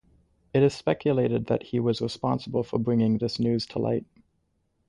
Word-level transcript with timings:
It 0.51 0.63
is 0.63 0.73
speculated 0.73 1.45
that 1.45 1.61
he 1.61 1.79
was 1.79 2.01
responsible 2.01 2.63
for 2.63 2.79
bringing 2.79 3.19
this 3.19 3.39
news 3.39 3.67
to 3.67 3.77
light. 3.77 4.07